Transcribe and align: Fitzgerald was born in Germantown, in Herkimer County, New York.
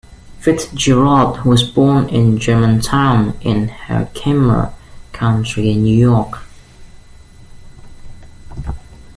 Fitzgerald 0.39 1.45
was 1.45 1.61
born 1.61 2.09
in 2.09 2.39
Germantown, 2.39 3.37
in 3.41 3.67
Herkimer 3.67 4.73
County, 5.13 5.75
New 5.75 5.95
York. 5.95 6.39